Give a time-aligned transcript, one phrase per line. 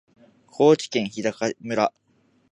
[0.47, 1.93] 高知県日高村